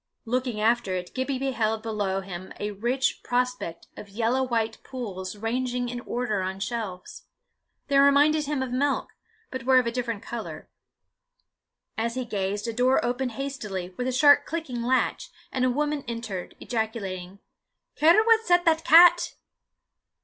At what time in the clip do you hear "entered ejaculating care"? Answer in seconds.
16.07-18.23